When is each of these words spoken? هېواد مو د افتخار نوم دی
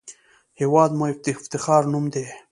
هېواد 0.59 0.91
مو 0.97 1.05
د 1.25 1.27
افتخار 1.37 1.83
نوم 1.91 2.05
دی 2.13 2.25